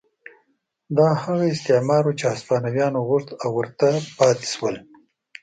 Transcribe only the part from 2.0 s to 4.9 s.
و چې هسپانویانو غوښت او ورته پاتې شول.